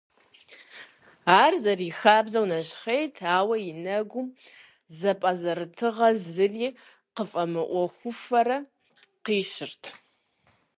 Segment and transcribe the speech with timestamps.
[1.43, 4.27] Ар, зэрихабзэу, нэщхъейт, ауэ и нэгум
[4.99, 6.67] зэпӀэзэрытыгъэрэ зыри
[7.15, 8.57] къыфӀэмыӀуэхуфэрэ
[9.25, 9.83] къищырт.